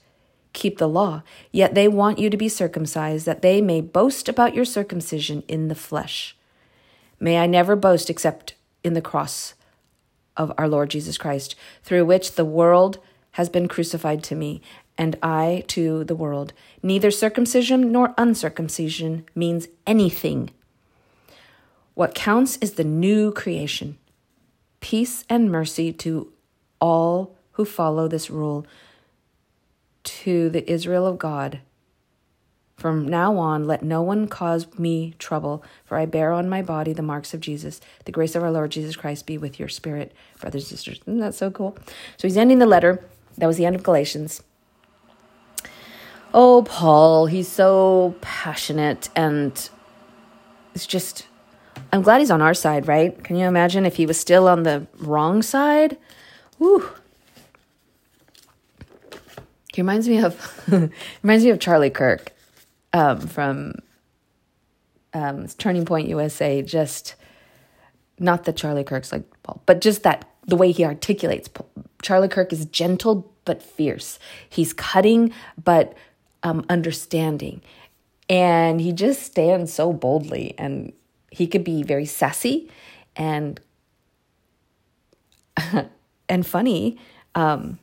keep 0.54 0.78
the 0.78 0.90
law, 0.90 1.24
yet 1.52 1.76
they 1.76 1.88
want 1.88 2.20
you 2.20 2.30
to 2.30 2.38
be 2.38 2.50
circumcised, 2.50 3.26
that 3.26 3.42
they 3.42 3.62
may 3.62 3.80
boast 3.80 4.28
about 4.28 4.54
your 4.54 4.66
circumcision 4.66 5.44
in 5.48 5.68
the 5.68 5.76
flesh. 5.76 6.36
May 7.20 7.38
I 7.38 7.48
never 7.48 7.76
boast 7.76 8.10
except 8.10 8.56
in 8.84 8.94
the 8.94 9.02
cross 9.02 9.54
of 10.36 10.52
our 10.58 10.68
Lord 10.68 10.90
Jesus 10.90 11.18
Christ, 11.18 11.56
through 11.84 12.06
which 12.06 12.36
the 12.36 12.46
world 12.46 13.00
has 13.32 13.50
been 13.50 13.68
crucified 13.68 14.24
to 14.24 14.36
me, 14.36 14.62
and 14.98 15.16
I 15.22 15.64
to 15.68 16.04
the 16.04 16.16
world. 16.16 16.54
Neither 16.82 17.12
circumcision 17.12 17.92
nor 17.92 18.14
uncircumcision 18.18 19.26
means 19.36 19.68
anything. 19.86 20.50
What 21.98 22.14
counts 22.14 22.58
is 22.58 22.74
the 22.74 22.84
new 22.84 23.32
creation. 23.32 23.98
Peace 24.82 25.26
and 25.30 25.52
mercy 25.52 25.92
to 25.94 26.32
all 26.80 27.36
who 27.54 27.66
follow 27.66 28.08
this 28.08 28.30
rule 28.30 28.68
to 30.04 30.52
the 30.52 30.72
Israel 30.72 31.08
of 31.08 31.18
God 31.18 31.60
From 32.78 33.08
now 33.08 33.38
on, 33.38 33.66
let 33.66 33.82
no 33.82 34.04
one 34.04 34.28
cause 34.28 34.68
me 34.78 35.16
trouble, 35.18 35.64
for 35.84 35.98
I 35.98 36.06
bear 36.06 36.32
on 36.32 36.48
my 36.48 36.62
body 36.62 36.94
the 36.94 37.02
marks 37.02 37.34
of 37.34 37.40
Jesus. 37.40 37.82
The 38.06 38.12
grace 38.12 38.36
of 38.36 38.44
our 38.44 38.52
Lord 38.52 38.70
Jesus 38.72 38.96
Christ 38.96 39.26
be 39.26 39.36
with 39.40 39.60
your 39.60 39.68
spirit, 39.68 40.14
brothers 40.40 40.64
and 40.64 40.70
sisters. 40.70 41.00
Isn't 41.08 41.20
that 41.20 41.34
so 41.34 41.50
cool? 41.50 41.76
So 42.18 42.28
he's 42.28 42.38
ending 42.38 42.60
the 42.60 42.68
letter. 42.68 43.04
That 43.40 43.48
was 43.48 43.58
the 43.58 43.66
end 43.66 43.76
of 43.76 43.82
Galatians. 43.82 44.44
Oh, 46.36 46.62
Paul, 46.64 47.26
he's 47.26 47.48
so 47.48 48.16
passionate 48.22 49.10
and 49.16 49.70
it's 50.76 50.86
just, 50.86 51.26
I'm 51.98 52.04
glad 52.04 52.20
he's 52.20 52.30
on 52.30 52.44
our 52.44 52.54
side, 52.54 52.88
right? 52.88 53.24
Can 53.24 53.38
you 53.38 53.48
imagine 53.48 53.84
if 53.84 53.96
he 53.96 54.06
was 54.06 54.20
still 54.20 54.48
on 54.48 54.62
the 54.62 54.86
wrong 55.00 55.42
side? 55.42 55.98
Whew. 56.60 56.88
He 59.74 59.82
reminds 59.82 60.08
me 60.08 60.20
of 60.20 60.64
reminds 61.24 61.44
me 61.44 61.50
of 61.50 61.60
Charlie 61.60 61.90
Kirk 61.90 62.34
um, 62.94 63.20
from 63.20 63.74
um, 65.16 65.48
Turning 65.58 65.86
Point 65.86 66.08
USA. 66.08 66.62
Just 66.62 67.16
not 68.20 68.44
that 68.44 68.56
Charlie 68.56 68.84
Kirk's 68.84 69.12
like 69.12 69.24
Paul, 69.42 69.64
but 69.66 69.82
just 69.82 70.04
that 70.04 70.30
the 70.46 70.56
way 70.56 70.72
he 70.72 70.86
articulates. 70.86 71.50
Charlie 72.04 72.28
Kirk 72.28 72.54
is 72.54 72.66
gentle 72.66 73.34
but 73.44 73.64
fierce. 73.64 74.20
He's 74.48 74.72
cutting 74.72 75.34
but 75.64 75.96
um, 76.44 76.64
understanding, 76.70 77.64
and 78.30 78.80
he 78.80 78.92
just 78.92 79.24
stands 79.24 79.74
so 79.74 79.94
boldly. 79.94 80.54
And 80.60 80.94
he 81.32 81.48
could 81.48 81.64
be 81.64 81.84
very 81.84 82.06
sassy 82.06 82.70
and 83.16 83.60
and 86.30 86.46
funny. 86.46 86.98
Um, 87.36 87.80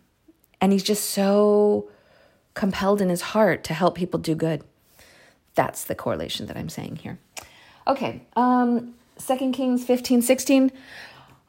and 0.61 0.73
he's 0.73 0.83
just 0.83 1.11
so 1.11 1.89
compelled 2.55 3.01
in 3.01 3.09
his 3.09 3.21
heart 3.21 3.65
to 3.65 3.75
help 3.75 3.97
people 3.97 4.19
do 4.19 4.35
good. 4.35 4.63
That's 5.55 5.85
the 5.85 5.95
correlation 5.95 6.47
that 6.47 6.57
I'm 6.57 6.69
saying 6.69 6.97
here. 6.97 7.19
Okay, 7.87 8.23
um, 8.35 8.95
2 9.19 9.53
Kings 9.53 9.85
15, 9.85 10.23
16. 10.23 10.73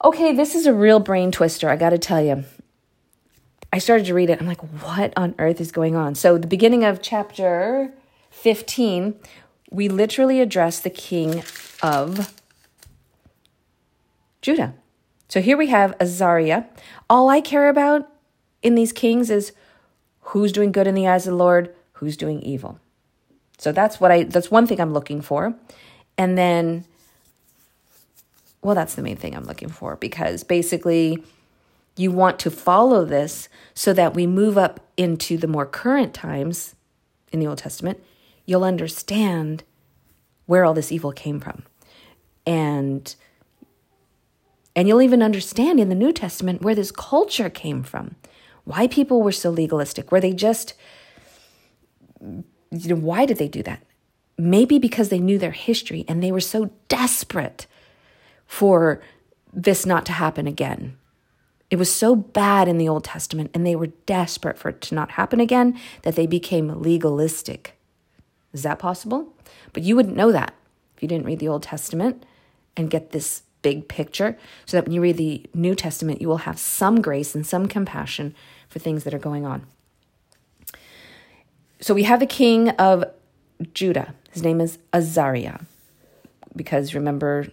Okay, 0.04 0.34
this 0.36 0.54
is 0.54 0.66
a 0.66 0.74
real 0.74 1.00
brain 1.00 1.32
twister, 1.32 1.70
I 1.70 1.76
gotta 1.78 1.98
tell 1.98 2.22
you. 2.22 2.44
I 3.72 3.78
started 3.78 4.06
to 4.08 4.14
read 4.14 4.30
it. 4.30 4.40
I'm 4.40 4.48
like, 4.48 4.62
what 4.84 5.14
on 5.18 5.36
earth 5.40 5.60
is 5.60 5.72
going 5.72 5.96
on? 5.96 6.16
So, 6.16 6.38
the 6.38 6.48
beginning 6.48 6.84
of 6.84 7.02
chapter 7.02 7.94
15, 8.32 9.16
we 9.72 9.90
literally 9.90 10.40
address 10.42 10.80
the 10.80 10.90
king 10.90 11.44
of 11.86 12.34
Judah. 14.42 14.74
So, 15.28 15.42
here 15.42 15.58
we 15.58 15.68
have 15.68 15.96
Azariah. 16.00 16.64
All 17.10 17.30
I 17.30 17.42
care 17.42 17.70
about 17.70 18.10
in 18.62 18.76
these 18.76 18.92
kings 18.92 19.30
is 19.30 19.52
who's 20.22 20.52
doing 20.52 20.72
good 20.72 20.88
in 20.88 20.96
the 20.96 21.08
eyes 21.08 21.28
of 21.28 21.32
the 21.32 21.38
Lord, 21.38 21.74
who's 21.94 22.18
doing 22.18 22.42
evil. 22.42 22.80
So 23.58 23.72
that's 23.72 24.00
what 24.00 24.12
I 24.12 24.24
that's 24.24 24.52
one 24.52 24.68
thing 24.68 24.82
I'm 24.82 24.94
looking 24.94 25.22
for. 25.22 25.56
And 26.18 26.38
then 26.38 26.86
well 28.62 28.76
that's 28.76 28.96
the 28.96 29.02
main 29.02 29.18
thing 29.18 29.36
I'm 29.36 29.46
looking 29.46 29.70
for 29.70 29.96
because 29.96 30.44
basically 30.44 31.24
you 31.96 32.12
want 32.12 32.40
to 32.40 32.52
follow 32.52 33.06
this 33.06 33.48
so 33.74 33.94
that 33.94 34.14
we 34.14 34.28
move 34.28 34.58
up 34.58 34.80
into 34.98 35.38
the 35.38 35.48
more 35.48 35.66
current 35.66 36.14
times 36.14 36.76
in 37.32 37.40
the 37.40 37.48
Old 37.48 37.60
Testament, 37.60 38.04
you'll 38.46 38.66
understand 38.66 39.64
where 40.46 40.66
all 40.66 40.74
this 40.74 40.92
evil 40.92 41.12
came 41.12 41.40
from. 41.40 41.64
And 42.46 43.16
and 44.76 44.88
you'll 44.88 45.02
even 45.02 45.24
understand 45.24 45.80
in 45.80 45.90
the 45.90 45.96
New 45.96 46.12
Testament 46.12 46.62
where 46.62 46.76
this 46.76 46.92
culture 46.92 47.50
came 47.50 47.82
from. 47.82 48.16
Why 48.66 48.88
people 48.88 49.22
were 49.22 49.32
so 49.32 49.50
legalistic. 49.50 50.12
Were 50.12 50.20
they 50.20 50.34
just 50.34 50.74
you 52.22 52.44
know, 52.72 52.96
why 52.96 53.26
did 53.26 53.38
they 53.38 53.48
do 53.48 53.64
that? 53.64 53.84
Maybe 54.38 54.80
because 54.80 55.10
they 55.10 55.20
knew 55.20 55.38
their 55.38 55.52
history 55.52 56.04
and 56.08 56.22
they 56.22 56.32
were 56.32 56.42
so 56.42 56.72
desperate 56.88 57.68
for 58.46 59.02
this 59.54 59.86
not 59.86 60.06
to 60.08 60.12
happen 60.12 60.48
again. 60.48 60.98
It 61.72 61.78
was 61.78 61.94
so 61.94 62.16
bad 62.16 62.68
in 62.68 62.78
the 62.78 62.90
Old 62.90 63.04
Testament 63.04 63.52
and 63.54 63.66
they 63.66 63.76
were 63.76 63.88
desperate 64.06 64.58
for 64.58 64.70
it 64.70 64.82
to 64.82 64.96
not 64.96 65.12
happen 65.12 65.40
again 65.40 65.80
that 66.04 66.16
they 66.16 66.28
became 66.28 66.82
legalistic. 66.82 67.78
Is 68.54 68.64
that 68.64 68.80
possible? 68.80 69.34
But 69.74 69.84
you 69.84 69.96
wouldn't 69.96 70.18
know 70.18 70.32
that 70.32 70.54
if 70.96 71.02
you 71.02 71.08
didn't 71.08 71.26
read 71.26 71.40
the 71.40 71.48
Old 71.48 71.64
Testament 71.64 72.26
and 72.78 72.90
get 72.90 73.12
this 73.12 73.44
big 73.62 73.88
picture, 73.88 74.38
so 74.66 74.78
that 74.78 74.86
when 74.86 74.94
you 74.94 75.02
read 75.02 75.18
the 75.18 75.44
New 75.54 75.74
Testament, 75.74 76.22
you 76.22 76.28
will 76.28 76.38
have 76.38 76.60
some 76.60 77.02
grace 77.02 77.34
and 77.34 77.46
some 77.46 77.68
compassion 77.68 78.36
for 78.70 78.80
things 78.80 79.04
that 79.04 79.14
are 79.14 79.20
going 79.20 79.46
on. 79.46 79.66
So 81.82 81.94
we 81.94 82.04
have 82.04 82.20
the 82.20 82.28
king 82.28 82.70
of 82.70 83.06
Judah. 83.74 84.14
His 84.32 84.44
name 84.44 84.62
is 84.62 84.78
Azariah. 84.94 85.60
Because 86.56 86.94
remember, 86.94 87.48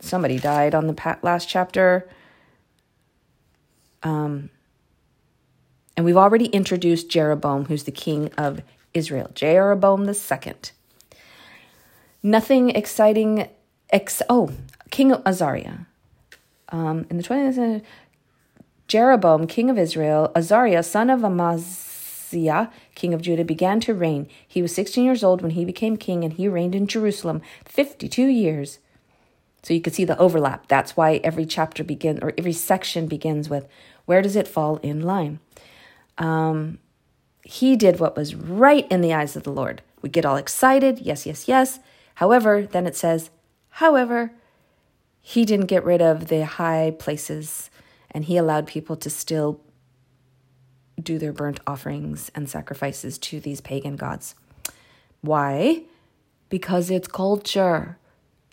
somebody 0.00 0.38
died 0.38 0.74
on 0.74 0.86
the 0.86 1.18
last 1.22 1.48
chapter. 1.48 2.08
Um, 4.02 4.50
and 5.96 6.04
we've 6.04 6.16
already 6.16 6.46
introduced 6.46 7.08
Jeroboam, 7.08 7.66
who's 7.66 7.84
the 7.84 7.92
king 7.92 8.30
of 8.38 8.62
Israel. 8.92 9.30
Jeroboam 9.34 10.04
the 10.04 10.14
second. 10.14 10.72
Nothing 12.22 12.70
exciting. 12.70 13.48
Ex- 13.94 14.22
oh, 14.28 14.50
King 14.90 15.12
of 15.12 15.22
Azariah. 15.24 15.86
Um, 16.70 17.06
in 17.08 17.16
the 17.16 17.22
20th, 17.22 17.54
century, 17.54 17.82
Jeroboam, 18.88 19.46
king 19.46 19.70
of 19.70 19.78
Israel, 19.78 20.32
Azariah, 20.34 20.82
son 20.82 21.08
of 21.08 21.24
Amaziah, 21.24 22.72
king 22.96 23.14
of 23.14 23.22
Judah, 23.22 23.44
began 23.44 23.78
to 23.80 23.94
reign. 23.94 24.26
He 24.46 24.60
was 24.60 24.74
16 24.74 25.04
years 25.04 25.22
old 25.22 25.42
when 25.42 25.52
he 25.52 25.64
became 25.64 25.96
king, 25.96 26.24
and 26.24 26.32
he 26.32 26.48
reigned 26.48 26.74
in 26.74 26.88
Jerusalem 26.88 27.40
52 27.64 28.26
years. 28.26 28.80
So 29.62 29.72
you 29.72 29.80
can 29.80 29.92
see 29.92 30.04
the 30.04 30.18
overlap. 30.18 30.66
That's 30.66 30.96
why 30.96 31.20
every 31.22 31.46
chapter 31.46 31.84
begins, 31.84 32.18
or 32.20 32.34
every 32.36 32.52
section 32.52 33.06
begins 33.06 33.48
with, 33.48 33.68
where 34.06 34.20
does 34.22 34.36
it 34.36 34.48
fall 34.48 34.76
in 34.78 35.02
line? 35.02 35.38
Um, 36.18 36.78
he 37.44 37.76
did 37.76 38.00
what 38.00 38.16
was 38.16 38.34
right 38.34 38.90
in 38.90 39.02
the 39.02 39.14
eyes 39.14 39.36
of 39.36 39.44
the 39.44 39.52
Lord. 39.52 39.82
We 40.02 40.08
get 40.08 40.26
all 40.26 40.36
excited, 40.36 40.98
yes, 40.98 41.24
yes, 41.24 41.46
yes. 41.46 41.78
However, 42.16 42.66
then 42.66 42.86
it 42.86 42.96
says, 42.96 43.30
however, 43.74 44.32
he 45.20 45.44
didn't 45.44 45.66
get 45.66 45.84
rid 45.84 46.02
of 46.02 46.28
the 46.28 46.44
high 46.44 46.94
places 46.98 47.70
and 48.10 48.26
he 48.26 48.36
allowed 48.36 48.66
people 48.66 48.96
to 48.96 49.10
still 49.10 49.60
do 51.02 51.18
their 51.18 51.32
burnt 51.32 51.60
offerings 51.66 52.30
and 52.34 52.48
sacrifices 52.48 53.18
to 53.18 53.40
these 53.40 53.60
pagan 53.60 53.96
gods. 53.96 54.34
Why? 55.22 55.82
Because 56.48 56.90
it's 56.90 57.08
culture. 57.08 57.98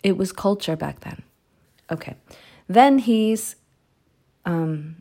It 0.02 0.16
was 0.16 0.32
culture 0.32 0.76
back 0.76 1.00
then. 1.00 1.22
Okay. 1.90 2.16
Then 2.68 2.98
he's 2.98 3.56
um 4.44 4.96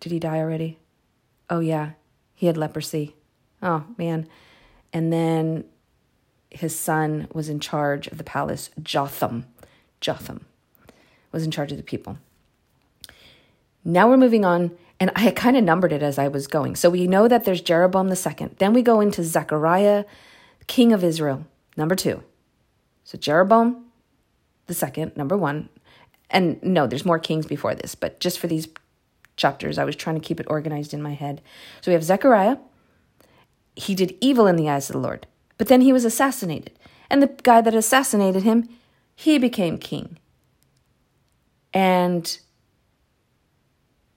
did 0.00 0.10
he 0.12 0.18
die 0.18 0.38
already? 0.38 0.78
Oh 1.48 1.60
yeah, 1.60 1.92
he 2.34 2.46
had 2.46 2.56
leprosy. 2.56 3.14
Oh 3.62 3.84
man. 3.96 4.26
And 4.92 5.12
then 5.12 5.64
his 6.56 6.78
son 6.78 7.28
was 7.32 7.48
in 7.48 7.60
charge 7.60 8.06
of 8.08 8.18
the 8.18 8.24
palace, 8.24 8.70
Jotham. 8.82 9.46
Jotham 10.00 10.46
was 11.32 11.44
in 11.44 11.50
charge 11.50 11.72
of 11.72 11.76
the 11.76 11.82
people. 11.82 12.18
Now 13.84 14.08
we're 14.08 14.16
moving 14.16 14.44
on 14.44 14.70
and 15.00 15.10
I 15.16 15.30
kind 15.32 15.56
of 15.56 15.64
numbered 15.64 15.92
it 15.92 16.02
as 16.02 16.18
I 16.18 16.28
was 16.28 16.46
going. 16.46 16.76
So 16.76 16.90
we 16.90 17.06
know 17.06 17.28
that 17.28 17.44
there's 17.44 17.60
Jeroboam 17.60 18.08
the 18.08 18.16
second. 18.16 18.56
Then 18.58 18.72
we 18.72 18.82
go 18.82 19.00
into 19.00 19.24
Zechariah, 19.24 20.04
king 20.66 20.92
of 20.92 21.02
Israel, 21.02 21.46
number 21.76 21.94
two. 21.94 22.22
So 23.02 23.18
Jeroboam 23.18 23.84
the 24.66 24.74
second, 24.74 25.16
number 25.16 25.36
one. 25.36 25.68
And 26.30 26.62
no, 26.62 26.86
there's 26.86 27.04
more 27.04 27.18
kings 27.18 27.46
before 27.46 27.74
this, 27.74 27.94
but 27.94 28.18
just 28.20 28.38
for 28.38 28.46
these 28.46 28.68
chapters, 29.36 29.78
I 29.78 29.84
was 29.84 29.96
trying 29.96 30.18
to 30.18 30.26
keep 30.26 30.40
it 30.40 30.46
organized 30.48 30.94
in 30.94 31.02
my 31.02 31.14
head. 31.14 31.42
So 31.80 31.90
we 31.90 31.94
have 31.94 32.04
Zechariah. 32.04 32.56
He 33.76 33.94
did 33.94 34.16
evil 34.20 34.46
in 34.46 34.56
the 34.56 34.70
eyes 34.70 34.88
of 34.88 34.94
the 34.94 35.00
Lord, 35.00 35.26
but 35.58 35.68
then 35.68 35.80
he 35.80 35.92
was 35.92 36.04
assassinated. 36.04 36.78
And 37.10 37.22
the 37.22 37.30
guy 37.42 37.60
that 37.60 37.74
assassinated 37.74 38.42
him, 38.42 38.68
he 39.14 39.38
became 39.38 39.78
king. 39.78 40.18
And 41.72 42.38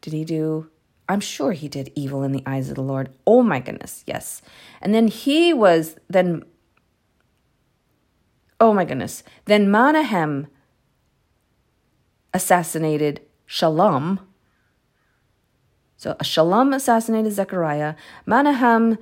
did 0.02 0.14
he 0.14 0.24
do? 0.24 0.70
I'm 1.10 1.20
sure 1.20 1.54
he 1.54 1.68
did 1.68 1.92
evil 1.96 2.24
in 2.24 2.32
the 2.32 2.44
eyes 2.46 2.70
of 2.70 2.76
the 2.76 2.82
Lord. 2.82 3.10
Oh 3.26 3.42
my 3.42 3.60
goodness, 3.60 4.04
yes. 4.06 4.42
And 4.82 4.94
then 4.94 5.08
he 5.08 5.54
was 5.54 5.96
then 6.10 6.44
Oh 8.60 8.74
my 8.74 8.86
goodness. 8.86 9.24
Then 9.46 9.70
Menahem 9.70 10.48
assassinated 12.34 13.22
Shallum. 13.48 14.20
So 15.96 16.12
a 16.20 16.24
Shallum 16.24 16.76
assassinated 16.76 17.34
Zechariah. 17.34 17.96
Menahem 18.26 18.98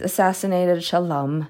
assassinated 0.00 0.78
Shallum. 0.78 1.48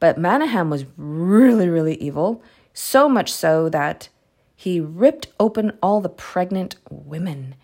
But 0.00 0.18
Menahem 0.18 0.70
was 0.70 0.84
really, 0.96 1.68
really 1.68 1.96
evil. 1.96 2.42
So 2.72 3.08
much 3.08 3.32
so 3.32 3.68
that 3.68 4.08
he 4.56 4.80
ripped 4.80 5.28
open 5.38 5.76
all 5.82 6.00
the 6.00 6.08
pregnant 6.08 6.76
women 6.90 7.54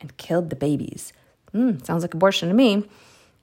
and 0.00 0.16
killed 0.16 0.50
the 0.50 0.56
babies. 0.56 1.12
Mm, 1.54 1.84
sounds 1.84 2.02
like 2.02 2.14
abortion 2.14 2.48
to 2.48 2.54
me. 2.54 2.88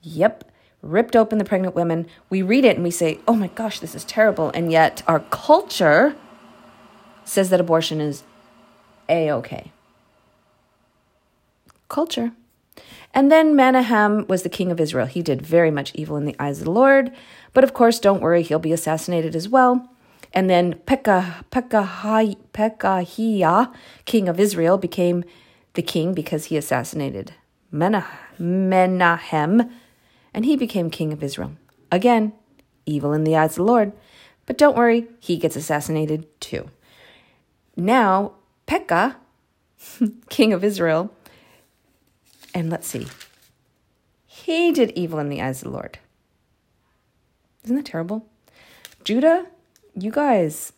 Yep. 0.02 0.52
ripped 0.82 1.16
open 1.16 1.38
the 1.38 1.46
pregnant 1.46 1.76
women. 1.76 2.08
We 2.30 2.42
read 2.42 2.64
it 2.64 2.76
and 2.76 2.84
we 2.84 2.92
say, 2.92 3.20
oh 3.28 3.34
my 3.34 3.48
gosh, 3.48 3.80
this 3.80 3.96
is 3.96 4.06
terrible. 4.06 4.52
And 4.54 4.72
yet 4.72 5.02
our 5.08 5.20
culture 5.20 6.16
says 7.26 7.50
that 7.50 7.60
abortion 7.60 8.00
is 8.00 8.24
a 9.10 9.32
okay. 9.32 9.72
Culture. 11.90 12.32
And 13.18 13.32
then 13.32 13.56
Menahem 13.56 14.28
was 14.28 14.44
the 14.44 14.48
king 14.48 14.72
of 14.72 14.80
Israel. 14.80 15.08
He 15.08 15.24
did 15.24 15.42
very 15.42 15.72
much 15.72 15.92
evil 15.96 16.18
in 16.18 16.26
the 16.26 16.36
eyes 16.38 16.60
of 16.60 16.66
the 16.66 16.72
Lord. 16.72 17.12
But 17.52 17.64
of 17.64 17.74
course, 17.74 17.98
don't 17.98 18.22
worry, 18.22 18.44
he'll 18.44 18.60
be 18.60 18.72
assassinated 18.72 19.36
as 19.36 19.50
well. 19.50 19.90
And 20.34 20.48
then 20.48 20.76
Pekah, 20.86 21.44
Pekah, 21.50 22.36
Pekahiah, 22.54 23.74
king 24.06 24.30
of 24.30 24.40
Israel, 24.40 24.78
became 24.78 25.24
the 25.74 25.82
king 25.82 26.14
because 26.14 26.46
he 26.46 26.58
assassinated 26.58 27.34
Menahem, 27.72 29.72
and 30.32 30.46
he 30.46 30.56
became 30.56 30.92
king 30.92 31.12
of 31.12 31.24
Israel. 31.24 31.54
Again, 31.92 32.34
evil 32.86 33.14
in 33.14 33.24
the 33.24 33.36
eyes 33.36 33.54
of 33.54 33.56
the 33.56 33.64
Lord. 33.64 33.94
But 34.46 34.60
don't 34.60 34.78
worry, 34.78 35.08
he 35.20 35.38
gets 35.38 35.56
assassinated 35.56 36.28
too. 36.40 36.70
Now, 37.76 38.34
Pekah, 38.68 39.16
king 40.30 40.54
of 40.54 40.64
Israel, 40.64 41.12
and 42.58 42.72
let's 42.72 42.88
see, 42.88 43.06
he 44.26 44.72
did 44.72 44.92
evil 44.96 45.20
in 45.20 45.30
the 45.30 45.44
eyes 45.44 45.62
of 45.62 45.66
the 45.66 45.74
Lord. 45.78 46.00
Isn't 47.64 47.76
that 47.76 47.86
terrible? 47.86 48.26
Judah, 49.04 49.46
you 49.94 50.10
guys, 50.10 50.74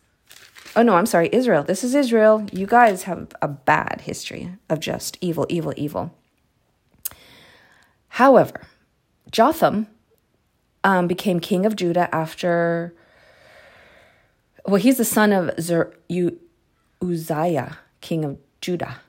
oh 0.76 0.82
no, 0.82 0.94
I'm 0.96 1.06
sorry, 1.06 1.30
Israel. 1.32 1.62
This 1.64 1.82
is 1.82 1.94
Israel. 1.94 2.46
You 2.52 2.66
guys 2.66 3.04
have 3.04 3.28
a 3.40 3.48
bad 3.48 4.02
history 4.02 4.58
of 4.68 4.78
just 4.78 5.16
evil, 5.22 5.46
evil, 5.48 5.72
evil. 5.74 6.14
However, 8.08 8.60
Jotham 9.30 9.86
um, 10.84 11.06
became 11.06 11.40
king 11.40 11.64
of 11.64 11.76
Judah 11.76 12.14
after, 12.14 12.94
well, 14.66 14.76
he's 14.76 14.98
the 14.98 15.04
son 15.06 15.32
of 15.32 15.58
Zer, 15.58 15.94
Uzziah, 17.02 17.78
king 18.02 18.26
of 18.26 18.36
Judah. 18.60 19.00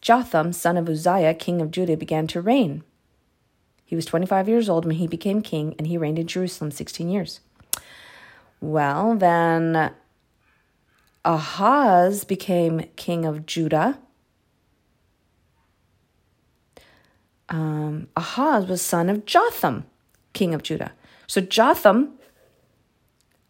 Jotham, 0.00 0.52
son 0.52 0.76
of 0.76 0.88
Uzziah, 0.88 1.34
king 1.34 1.60
of 1.60 1.70
Judah, 1.70 1.96
began 1.96 2.26
to 2.28 2.40
reign. 2.40 2.84
He 3.84 3.96
was 3.96 4.06
25 4.06 4.48
years 4.48 4.68
old 4.68 4.84
when 4.84 4.96
he 4.96 5.06
became 5.06 5.42
king, 5.42 5.74
and 5.78 5.86
he 5.86 5.98
reigned 5.98 6.18
in 6.18 6.26
Jerusalem 6.26 6.70
16 6.70 7.08
years. 7.08 7.40
Well, 8.60 9.14
then 9.14 9.92
Ahaz 11.24 12.24
became 12.24 12.88
king 12.96 13.24
of 13.24 13.46
Judah. 13.46 13.98
Um, 17.48 18.08
Ahaz 18.16 18.66
was 18.66 18.80
son 18.80 19.08
of 19.08 19.26
Jotham, 19.26 19.84
king 20.32 20.54
of 20.54 20.62
Judah. 20.62 20.92
So 21.26 21.40
Jotham, 21.40 22.14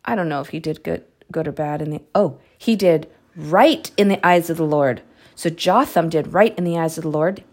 I 0.04 0.14
don't 0.14 0.28
know 0.28 0.40
if 0.40 0.48
he 0.48 0.60
did 0.60 0.82
good, 0.82 1.04
good 1.30 1.48
or 1.48 1.52
bad 1.52 1.80
in 1.80 1.90
the. 1.90 2.02
Oh, 2.14 2.38
he 2.58 2.76
did 2.76 3.08
right 3.36 3.90
in 3.96 4.08
the 4.08 4.24
eyes 4.26 4.50
of 4.50 4.56
the 4.56 4.66
Lord. 4.66 5.02
So 5.34 5.50
Jotham 5.50 6.08
did 6.08 6.32
right 6.32 6.56
in 6.56 6.64
the 6.64 6.78
eyes 6.78 6.96
of 6.96 7.04
the 7.04 7.10
Lord, 7.10 7.44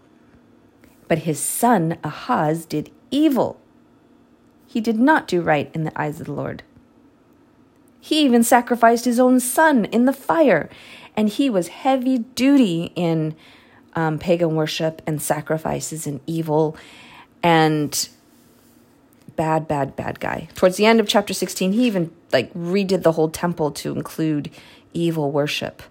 but 1.08 1.18
his 1.18 1.40
son 1.40 1.98
Ahaz 2.04 2.64
did 2.64 2.90
evil. 3.10 3.60
He 4.66 4.80
did 4.80 4.98
not 4.98 5.28
do 5.28 5.42
right 5.42 5.70
in 5.74 5.84
the 5.84 6.00
eyes 6.00 6.20
of 6.20 6.26
the 6.26 6.32
Lord. 6.32 6.62
He 8.00 8.20
even 8.24 8.42
sacrificed 8.42 9.04
his 9.04 9.20
own 9.20 9.38
son 9.38 9.84
in 9.86 10.06
the 10.06 10.12
fire, 10.12 10.68
and 11.16 11.28
he 11.28 11.50
was 11.50 11.68
heavy 11.68 12.18
duty 12.18 12.92
in 12.96 13.34
um, 13.94 14.18
pagan 14.18 14.56
worship 14.56 15.02
and 15.06 15.20
sacrifices 15.20 16.06
and 16.06 16.20
evil 16.26 16.76
and 17.42 18.08
bad, 19.36 19.68
bad, 19.68 19.96
bad 19.96 20.20
guy. 20.20 20.48
Towards 20.54 20.76
the 20.76 20.86
end 20.86 21.00
of 21.00 21.08
chapter 21.08 21.34
16, 21.34 21.72
he 21.72 21.86
even 21.86 22.10
like 22.32 22.52
redid 22.54 23.02
the 23.02 23.12
whole 23.12 23.28
temple 23.28 23.70
to 23.72 23.92
include 23.92 24.50
evil 24.92 25.30
worship 25.30 25.82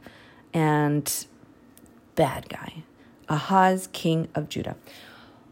and 0.54 1.26
bad 2.16 2.50
guy. 2.50 2.84
Ahaz, 3.30 3.88
king 3.94 4.28
of 4.36 4.50
Judah. 4.50 4.76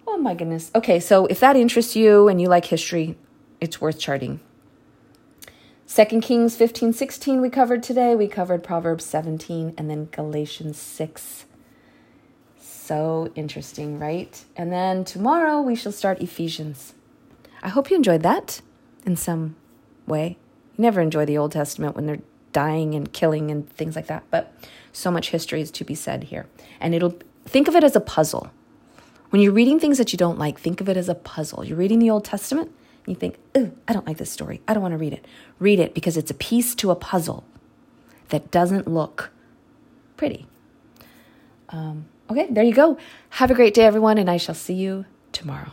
Oh 0.07 0.17
my 0.17 0.33
goodness. 0.33 0.71
Okay, 0.75 0.99
so 0.99 1.25
if 1.27 1.39
that 1.39 1.55
interests 1.55 1.95
you 1.95 2.27
and 2.27 2.41
you 2.41 2.47
like 2.47 2.65
history, 2.65 3.17
it's 3.61 3.79
worth 3.79 3.99
charting. 3.99 4.39
Second 5.85 6.21
Kings 6.21 6.55
15, 6.55 6.93
16 6.93 7.41
we 7.41 7.49
covered 7.49 7.81
today. 7.81 8.15
We 8.15 8.27
covered 8.27 8.63
Proverbs 8.63 9.05
17 9.05 9.73
and 9.77 9.89
then 9.89 10.09
Galatians 10.11 10.77
6. 10.77 11.45
So 12.59 13.31
interesting, 13.35 13.99
right? 13.99 14.43
And 14.55 14.71
then 14.71 15.03
tomorrow 15.03 15.61
we 15.61 15.75
shall 15.75 15.91
start 15.91 16.21
Ephesians. 16.21 16.93
I 17.61 17.69
hope 17.69 17.89
you 17.89 17.95
enjoyed 17.95 18.23
that 18.23 18.61
in 19.05 19.15
some 19.15 19.55
way. 20.07 20.37
You 20.77 20.81
never 20.83 21.01
enjoy 21.01 21.25
the 21.25 21.37
Old 21.37 21.51
Testament 21.51 21.95
when 21.95 22.05
they're 22.05 22.21
dying 22.51 22.95
and 22.95 23.11
killing 23.11 23.51
and 23.51 23.69
things 23.69 23.95
like 23.95 24.07
that. 24.07 24.23
But 24.29 24.53
so 24.91 25.11
much 25.11 25.29
history 25.29 25.61
is 25.61 25.71
to 25.71 25.83
be 25.83 25.95
said 25.95 26.25
here. 26.25 26.47
And 26.79 26.95
it'll 26.95 27.17
think 27.45 27.67
of 27.67 27.75
it 27.75 27.83
as 27.83 27.95
a 27.95 28.01
puzzle. 28.01 28.51
When 29.29 29.41
you're 29.41 29.53
reading 29.53 29.79
things 29.79 29.97
that 29.97 30.11
you 30.11 30.17
don't 30.17 30.39
like, 30.39 30.59
think 30.59 30.81
of 30.81 30.89
it 30.89 30.97
as 30.97 31.07
a 31.07 31.15
puzzle. 31.15 31.63
You're 31.63 31.77
reading 31.77 31.99
the 31.99 32.09
Old 32.09 32.25
Testament, 32.25 32.71
and 33.05 33.15
you 33.15 33.19
think, 33.19 33.37
"Ooh, 33.55 33.71
I 33.87 33.93
don't 33.93 34.07
like 34.07 34.17
this 34.17 34.31
story. 34.31 34.61
I 34.67 34.73
don't 34.73 34.81
want 34.81 34.93
to 34.93 34.97
read 34.97 35.13
it." 35.13 35.25
Read 35.59 35.79
it 35.79 35.93
because 35.93 36.17
it's 36.17 36.31
a 36.31 36.33
piece 36.33 36.73
to 36.75 36.89
a 36.89 36.95
puzzle 36.95 37.43
that 38.29 38.49
doesn't 38.49 38.87
look 38.87 39.31
pretty. 40.17 40.47
Um, 41.69 42.05
okay, 42.29 42.47
there 42.49 42.63
you 42.63 42.73
go. 42.73 42.97
Have 43.31 43.51
a 43.51 43.53
great 43.53 43.73
day, 43.75 43.85
everyone, 43.85 44.17
and 44.17 44.29
I 44.29 44.37
shall 44.37 44.55
see 44.55 44.73
you 44.73 45.05
tomorrow. 45.31 45.71